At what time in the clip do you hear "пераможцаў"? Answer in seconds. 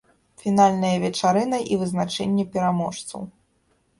2.55-3.21